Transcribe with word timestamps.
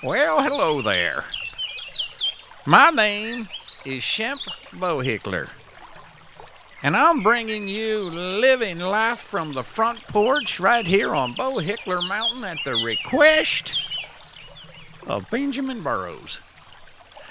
Well, 0.00 0.40
hello 0.40 0.80
there. 0.80 1.24
My 2.64 2.90
name 2.90 3.48
is 3.84 4.00
Shemp 4.00 4.38
Bohickler, 4.70 5.50
and 6.84 6.96
I'm 6.96 7.24
bringing 7.24 7.66
you 7.66 8.08
living 8.08 8.78
life 8.78 9.18
from 9.18 9.54
the 9.54 9.64
front 9.64 10.00
porch 10.04 10.60
right 10.60 10.86
here 10.86 11.16
on 11.16 11.34
Bohickler 11.34 12.06
Mountain 12.06 12.44
at 12.44 12.58
the 12.64 12.76
request 12.76 13.80
of 15.08 15.28
Benjamin 15.32 15.82
Burrows. 15.82 16.40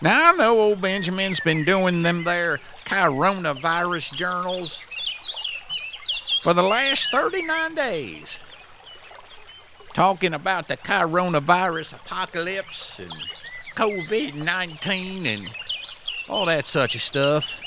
Now, 0.00 0.32
I 0.32 0.36
know 0.36 0.60
old 0.60 0.80
Benjamin's 0.80 1.40
been 1.40 1.64
doing 1.64 2.04
them 2.04 2.22
there 2.22 2.60
coronavirus 2.84 4.14
journals 4.14 4.84
for 6.44 6.54
the 6.54 6.62
last 6.62 7.10
39 7.10 7.74
days 7.74 8.38
talking 9.94 10.34
about 10.34 10.68
the 10.68 10.76
coronavirus 10.76 11.94
apocalypse 11.94 12.98
and 12.98 13.12
COVID 13.76 14.34
19 14.34 15.26
and 15.26 15.50
all 16.28 16.46
that 16.46 16.66
such 16.66 16.98
stuff. 16.98 17.60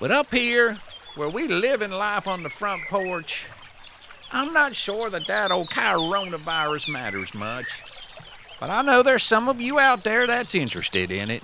But 0.00 0.10
up 0.10 0.32
here, 0.32 0.78
where 1.16 1.28
we 1.28 1.48
live 1.48 1.82
in 1.82 1.90
life 1.90 2.28
on 2.28 2.42
the 2.42 2.50
front 2.50 2.82
porch, 2.88 3.46
I'm 4.32 4.52
not 4.52 4.74
sure 4.74 5.08
that 5.10 5.26
that 5.26 5.50
old 5.50 5.70
coronavirus 5.70 6.88
matters 6.88 7.34
much. 7.34 7.82
But 8.60 8.70
I 8.70 8.82
know 8.82 9.02
there's 9.02 9.22
some 9.22 9.48
of 9.48 9.60
you 9.60 9.78
out 9.78 10.04
there 10.04 10.26
that's 10.26 10.54
interested 10.54 11.10
in 11.10 11.30
it. 11.30 11.42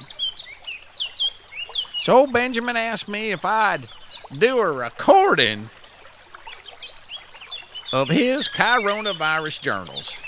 So 2.01 2.27
Benjamin 2.27 2.77
asked 2.77 3.09
me 3.09 3.31
if 3.31 3.45
I'd 3.45 3.87
do 4.39 4.59
a 4.59 4.73
recording 4.73 5.71
of 7.93 8.09
his 8.09 8.49
coronavirus 8.49 9.61
journals. 9.61 10.19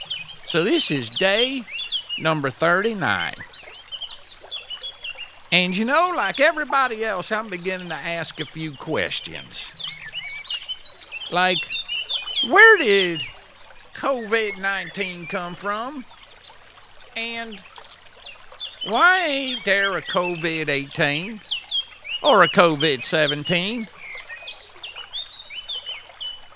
So 0.45 0.63
this 0.63 0.91
is 0.91 1.09
day 1.09 1.63
number 2.19 2.51
39. 2.51 3.35
And 5.51 5.77
you 5.77 5.85
know, 5.85 6.13
like 6.17 6.41
everybody 6.41 7.05
else, 7.05 7.31
I'm 7.33 7.49
beginning 7.49 7.89
to 7.89 7.95
ask 7.95 8.41
a 8.41 8.45
few 8.45 8.73
questions. 8.73 9.71
Like, 11.31 11.59
where 12.49 12.79
did 12.79 13.23
COVID 13.95 14.59
19 14.59 15.27
come 15.27 15.55
from? 15.55 16.05
And 17.17 17.61
why 18.85 19.21
ain't 19.21 19.65
there 19.65 19.97
a 19.97 20.03
COVID 20.03 20.69
18 20.69 21.41
or 22.23 22.43
a 22.43 22.49
COVID 22.49 23.05
17? 23.05 23.87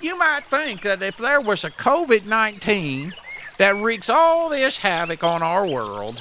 You 0.01 0.17
might 0.17 0.45
think 0.45 0.83
that 0.83 1.03
if 1.03 1.17
there 1.17 1.41
was 1.41 1.65
a 1.65 1.71
COVID 1.71 2.25
19 2.25 3.15
that 3.59 3.75
wreaks 3.77 4.09
all 4.09 4.49
this 4.49 4.79
havoc 4.79 5.25
on 5.25 5.43
our 5.43 5.67
world, 5.67 6.21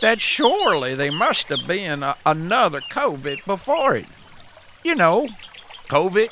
that 0.00 0.20
surely 0.20 0.94
there 0.94 1.12
must 1.12 1.48
have 1.48 1.66
been 1.66 2.02
a, 2.02 2.16
another 2.24 2.80
COVID 2.80 3.44
before 3.46 3.96
it. 3.96 4.06
You 4.84 4.94
know, 4.94 5.28
COVID 5.88 6.28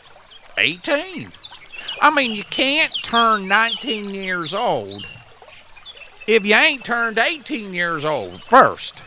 18. 0.56 1.28
I 2.00 2.14
mean, 2.14 2.32
you 2.32 2.44
can't 2.44 2.92
turn 3.02 3.48
19 3.48 4.14
years 4.14 4.54
old 4.54 5.06
if 6.26 6.46
you 6.46 6.54
ain't 6.54 6.84
turned 6.84 7.18
18 7.18 7.74
years 7.74 8.04
old 8.04 8.42
first. 8.42 9.02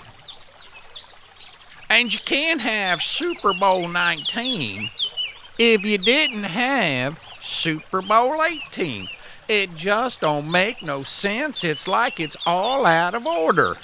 And 1.90 2.14
you 2.14 2.20
can't 2.20 2.60
have 2.60 3.02
Super 3.02 3.54
Bowl 3.54 3.88
19 3.88 4.90
if 5.66 5.86
you 5.86 5.97
didn't 5.97 6.44
have 6.44 7.22
Super 7.39 8.02
Bowl 8.02 8.44
18. 8.44 9.08
It 9.47 9.75
just 9.75 10.20
don't 10.20 10.52
make 10.52 10.83
no 10.83 11.03
sense. 11.03 11.64
It's 11.64 11.88
like 11.88 12.20
it's 12.20 12.36
all 12.45 12.86
out 12.86 13.16
of 13.16 13.25
order. 13.25 13.78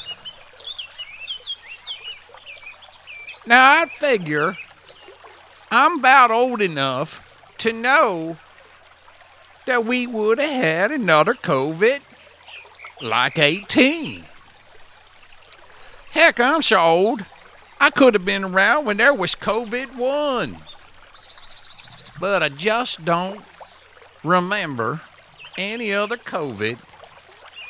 Now, 3.47 3.79
I 3.81 3.85
figure 3.85 4.57
I'm 5.71 5.99
about 5.99 6.31
old 6.31 6.61
enough 6.61 7.55
to 7.59 7.71
know 7.71 8.37
that 9.65 9.85
we 9.85 10.05
would 10.05 10.39
have 10.39 10.49
had 10.49 10.91
another 10.91 11.33
COVID 11.33 12.01
like 13.01 13.39
18. 13.39 14.25
Heck, 16.11 16.39
I'm 16.41 16.61
so 16.61 16.77
old, 16.77 17.25
I 17.79 17.89
could 17.89 18.15
have 18.15 18.25
been 18.25 18.43
around 18.43 18.85
when 18.85 18.97
there 18.97 19.13
was 19.13 19.33
COVID 19.35 19.97
1 19.97 20.55
but 22.19 22.43
I 22.43 22.49
just 22.49 23.05
don't 23.05 23.41
remember 24.23 25.01
any 25.57 25.93
other 25.93 26.17
COVID 26.17 26.77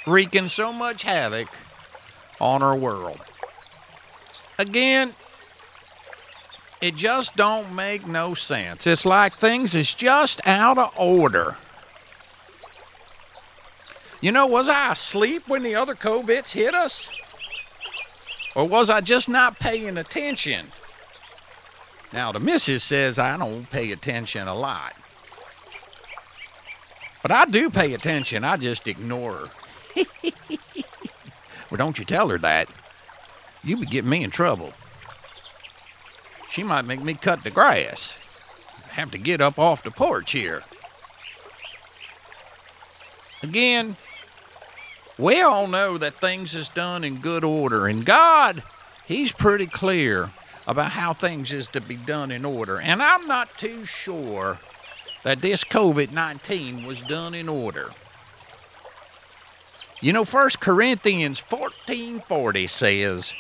wreaking 0.08 0.48
so 0.48 0.74
much 0.74 1.04
havoc 1.04 1.48
on 2.40 2.62
our 2.64 2.76
world. 2.76 3.22
Again, 4.58 5.14
it 6.82 6.96
just 6.96 7.36
don't 7.36 7.76
make 7.76 8.08
no 8.08 8.34
sense. 8.34 8.88
It's 8.88 9.06
like 9.06 9.36
things 9.36 9.76
is 9.76 9.94
just 9.94 10.46
out 10.48 10.78
of 10.78 10.94
order. 10.98 11.58
You 14.22 14.32
know, 14.32 14.48
was 14.48 14.68
I 14.68 14.92
asleep 14.92 15.44
when 15.48 15.64
the 15.64 15.76
other 15.76 15.96
COVIDs 15.96 16.54
hit 16.54 16.74
us? 16.74 17.10
Or 18.56 18.68
was 18.68 18.90
I 18.90 19.02
just 19.02 19.30
not 19.30 19.60
paying 19.60 19.98
attention? 19.98 20.68
Now, 22.12 22.32
the 22.32 22.40
missus 22.40 22.84
says 22.84 23.20
I 23.20 23.38
don't 23.38 23.70
pay 23.70 23.92
attention 23.92 24.48
a 24.48 24.56
lot. 24.56 24.96
But 27.22 27.32
I 27.32 27.46
do 27.46 27.70
pay 27.70 27.94
attention, 27.94 28.44
I 28.44 28.58
just 28.58 28.88
ignore 28.88 29.34
her. 29.34 29.48
well, 31.70 31.78
don't 31.78 32.00
you 32.00 32.06
tell 32.06 32.30
her 32.30 32.38
that. 32.40 32.70
You 33.64 33.78
would 33.78 33.92
get 33.92 34.06
me 34.06 34.24
in 34.24 34.32
trouble. 34.32 34.72
She 36.50 36.64
might 36.64 36.86
make 36.86 37.04
me 37.04 37.14
cut 37.14 37.44
the 37.44 37.52
grass. 37.52 38.16
Have 38.90 39.12
to 39.12 39.18
get 39.18 39.42
up 39.42 39.60
off 39.60 39.84
the 39.84 39.92
porch 39.92 40.32
here. 40.32 40.64
Again, 43.44 43.98
we 45.18 45.42
all 45.42 45.68
know 45.68 45.98
that 45.98 46.16
things 46.16 46.56
is 46.56 46.70
done 46.70 47.04
in 47.04 47.18
good 47.18 47.44
order, 47.44 47.88
and 47.88 48.06
God, 48.06 48.64
He's 49.06 49.32
pretty 49.32 49.66
clear 49.66 50.32
about 50.70 50.92
how 50.92 51.12
things 51.14 51.52
is 51.52 51.68
to 51.68 51.82
be 51.82 51.96
done 51.96 52.30
in 52.30 52.46
order. 52.46 52.80
And 52.80 53.02
I'm 53.02 53.26
not 53.26 53.58
too 53.58 53.86
sure 53.86 54.60
that 55.24 55.42
this 55.42 55.64
COVID 55.64 56.12
19 56.12 56.86
was 56.86 57.02
done 57.02 57.34
in 57.34 57.50
order. 57.50 57.90
You 60.00 60.14
know, 60.14 60.24
1 60.24 60.60
Corinthians 60.60 61.40
14:40 61.40 62.68
says, 62.68 63.34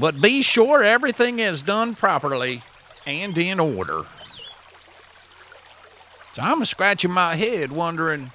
"But 0.00 0.22
be 0.22 0.40
sure 0.42 0.82
everything 0.82 1.38
is 1.38 1.60
done 1.60 1.94
properly 1.94 2.62
and 3.04 3.36
in 3.36 3.60
order." 3.60 4.06
So 6.32 6.42
I'm 6.42 6.64
scratching 6.64 7.10
my 7.10 7.36
head 7.36 7.72
wondering, 7.72 8.32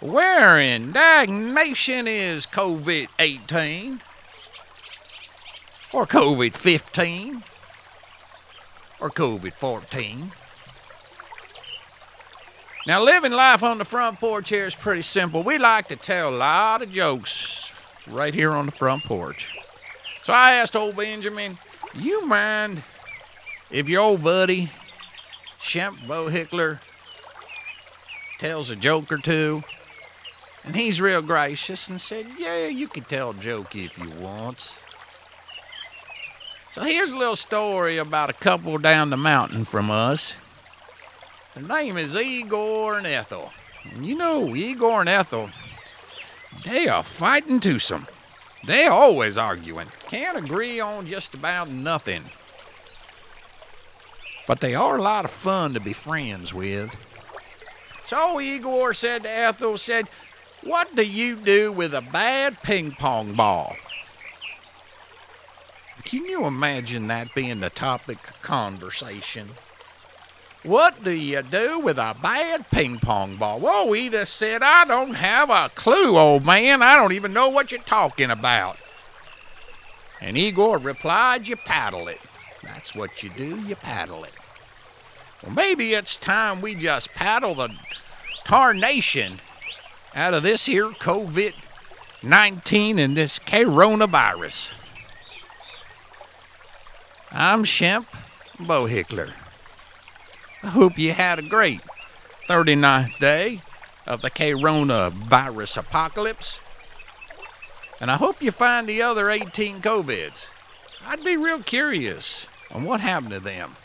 where 0.00 0.58
in 0.58 0.94
dagnation 0.94 2.06
is 2.06 2.46
COVID 2.46 3.08
18? 3.18 4.00
Or 5.92 6.06
COVID 6.06 6.54
15 6.54 7.42
or 9.00 9.10
COVID 9.10 9.52
14. 9.54 10.32
Now, 12.86 13.02
living 13.02 13.32
life 13.32 13.62
on 13.62 13.78
the 13.78 13.84
front 13.84 14.18
porch 14.18 14.48
here 14.48 14.64
is 14.64 14.74
pretty 14.74 15.02
simple. 15.02 15.42
We 15.42 15.58
like 15.58 15.88
to 15.88 15.96
tell 15.96 16.30
a 16.30 16.36
lot 16.36 16.82
of 16.82 16.90
jokes 16.90 17.74
right 18.06 18.34
here 18.34 18.52
on 18.52 18.66
the 18.66 18.72
front 18.72 19.04
porch. 19.04 19.54
So 20.22 20.32
I 20.32 20.52
asked 20.52 20.76
old 20.76 20.96
Benjamin, 20.96 21.58
you 21.94 22.26
mind 22.26 22.82
if 23.70 23.88
your 23.88 24.02
old 24.02 24.22
buddy, 24.22 24.70
Shemp 25.60 25.98
Bohickler, 26.06 26.80
tells 28.38 28.70
a 28.70 28.76
joke 28.76 29.12
or 29.12 29.18
two? 29.18 29.62
And 30.64 30.74
he's 30.74 31.00
real 31.00 31.22
gracious 31.22 31.88
and 31.88 32.00
said, 32.00 32.26
Yeah, 32.38 32.66
you 32.66 32.88
can 32.88 33.04
tell 33.04 33.30
a 33.30 33.34
joke 33.34 33.76
if 33.76 33.98
you 33.98 34.10
want. 34.20 34.82
So 36.70 36.82
here's 36.82 37.10
a 37.10 37.16
little 37.16 37.34
story 37.34 37.96
about 37.96 38.30
a 38.30 38.32
couple 38.32 38.78
down 38.78 39.10
the 39.10 39.16
mountain 39.16 39.64
from 39.64 39.90
us. 39.90 40.34
Their 41.54 41.66
name 41.66 41.98
is 41.98 42.14
Igor 42.14 42.96
and 42.96 43.08
Ethel. 43.08 43.50
And 43.92 44.06
you 44.06 44.14
know, 44.14 44.54
Igor 44.54 45.00
and 45.00 45.08
Ethel, 45.08 45.50
they 46.64 46.86
are 46.86 47.02
fighting 47.02 47.58
twosome. 47.58 48.06
They 48.64 48.86
always 48.86 49.36
arguing. 49.36 49.88
Can't 50.06 50.38
agree 50.38 50.78
on 50.78 51.06
just 51.06 51.34
about 51.34 51.68
nothing. 51.68 52.22
But 54.46 54.60
they 54.60 54.76
are 54.76 54.96
a 54.96 55.02
lot 55.02 55.24
of 55.24 55.32
fun 55.32 55.74
to 55.74 55.80
be 55.80 55.92
friends 55.92 56.54
with. 56.54 56.94
So 58.04 58.40
Igor 58.40 58.94
said 58.94 59.24
to 59.24 59.30
Ethel, 59.30 59.76
said, 59.76 60.06
What 60.62 60.94
do 60.94 61.02
you 61.02 61.34
do 61.34 61.72
with 61.72 61.94
a 61.94 62.00
bad 62.00 62.62
ping 62.62 62.92
pong 62.92 63.34
ball? 63.34 63.74
Can 66.10 66.24
you 66.24 66.44
imagine 66.44 67.06
that 67.06 67.32
being 67.36 67.60
the 67.60 67.70
topic 67.70 68.18
of 68.28 68.42
conversation? 68.42 69.48
What 70.64 71.04
do 71.04 71.12
you 71.12 71.40
do 71.40 71.78
with 71.78 71.98
a 71.98 72.16
bad 72.20 72.68
ping 72.68 72.98
pong 72.98 73.36
ball? 73.36 73.60
Whoa, 73.60 73.94
Edith 73.94 74.28
said, 74.28 74.60
I 74.60 74.84
don't 74.86 75.14
have 75.14 75.50
a 75.50 75.70
clue, 75.72 76.18
old 76.18 76.44
man. 76.44 76.82
I 76.82 76.96
don't 76.96 77.12
even 77.12 77.32
know 77.32 77.48
what 77.48 77.70
you're 77.70 77.80
talking 77.82 78.28
about. 78.28 78.76
And 80.20 80.36
Igor 80.36 80.78
replied, 80.78 81.46
You 81.46 81.54
paddle 81.54 82.08
it. 82.08 82.20
That's 82.64 82.92
what 82.92 83.22
you 83.22 83.30
do, 83.30 83.60
you 83.60 83.76
paddle 83.76 84.24
it. 84.24 84.32
Well, 85.44 85.54
maybe 85.54 85.92
it's 85.92 86.16
time 86.16 86.60
we 86.60 86.74
just 86.74 87.14
paddle 87.14 87.54
the 87.54 87.68
tarnation 88.44 89.38
out 90.16 90.34
of 90.34 90.42
this 90.42 90.66
here 90.66 90.88
COVID 90.88 91.54
19 92.24 92.98
and 92.98 93.16
this 93.16 93.38
coronavirus. 93.38 94.72
I'm 97.32 97.62
Shemp 97.62 98.06
Bohickler. 98.58 99.32
I 100.64 100.66
hope 100.66 100.98
you 100.98 101.12
had 101.12 101.38
a 101.38 101.42
great 101.42 101.80
39th 102.48 103.18
day 103.20 103.60
of 104.04 104.20
the 104.20 104.30
Corona 104.30 105.10
virus 105.10 105.76
apocalypse. 105.76 106.58
And 108.00 108.10
I 108.10 108.16
hope 108.16 108.42
you 108.42 108.50
find 108.50 108.88
the 108.88 109.02
other 109.02 109.30
18 109.30 109.80
COVIDs. 109.80 110.48
I'd 111.06 111.22
be 111.22 111.36
real 111.36 111.62
curious 111.62 112.46
on 112.72 112.82
what 112.82 113.00
happened 113.00 113.32
to 113.32 113.40
them. 113.40 113.76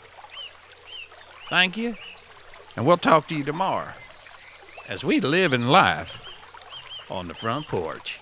Thank 1.48 1.76
you, 1.76 1.94
and 2.74 2.84
we'll 2.84 2.96
talk 2.96 3.28
to 3.28 3.36
you 3.36 3.44
tomorrow 3.44 3.92
as 4.88 5.04
we 5.04 5.20
live 5.20 5.52
in 5.52 5.68
life 5.68 6.20
on 7.08 7.28
the 7.28 7.34
front 7.34 7.68
porch. 7.68 8.18